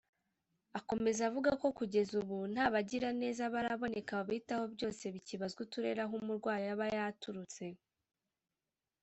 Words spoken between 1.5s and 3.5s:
ko kugeza ubu nta bagiraneza